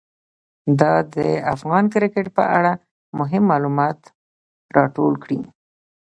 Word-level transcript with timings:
ده 0.79 0.93
د 1.15 1.17
افغان 1.53 1.85
کرکټ 1.93 2.25
په 2.37 2.43
اړه 2.57 2.71
مهم 3.19 3.43
معلومات 3.51 3.99
راټول 4.77 5.13
کړي. 5.23 5.39